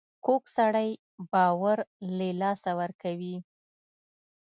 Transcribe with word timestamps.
کوږ 0.25 0.43
سړی 0.57 0.89
باور 1.31 1.77
له 2.17 2.29
لاسه 2.41 2.71
ورکوي 2.81 3.37